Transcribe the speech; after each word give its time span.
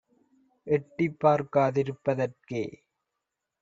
எட்டிப் 0.67 1.19
பார்க்கா 1.21 1.63
திருப்ப 1.69 2.15
தற்கே 2.15 2.63